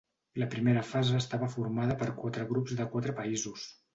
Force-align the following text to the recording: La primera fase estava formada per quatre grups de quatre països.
La 0.43 0.45
primera 0.53 0.81
fase 0.91 1.19
estava 1.19 1.51
formada 1.57 1.97
per 2.03 2.09
quatre 2.23 2.47
grups 2.53 2.75
de 2.83 2.91
quatre 2.95 3.17
països. 3.23 3.69